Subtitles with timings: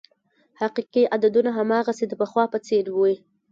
[0.61, 3.15] حقیقي عددونه هماغسې د پخوا په څېر وې.